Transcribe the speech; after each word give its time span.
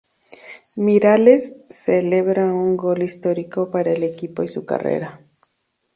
Miralles 0.85 1.43
celebra 1.69 2.45
un 2.53 2.75
gol 2.75 3.03
histórico 3.03 3.69
para 3.69 3.91
el 3.91 4.01
equipo 4.01 4.41
y 4.41 4.47
su 4.47 4.65
carrera. 4.65 5.21